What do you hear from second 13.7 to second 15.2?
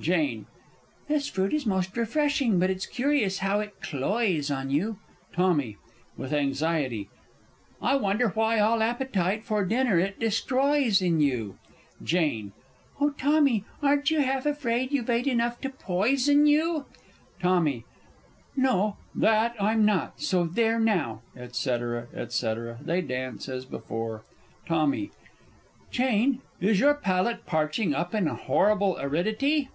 aren't you half afraid you've